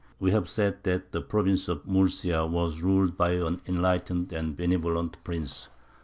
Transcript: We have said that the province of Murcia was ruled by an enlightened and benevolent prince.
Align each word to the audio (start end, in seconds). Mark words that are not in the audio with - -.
We 0.19 0.31
have 0.31 0.49
said 0.49 0.81
that 0.85 1.11
the 1.11 1.21
province 1.21 1.67
of 1.67 1.85
Murcia 1.85 2.47
was 2.47 2.81
ruled 2.81 3.15
by 3.15 3.33
an 3.33 3.61
enlightened 3.67 4.33
and 4.33 4.57
benevolent 4.57 5.23
prince. 5.23 5.69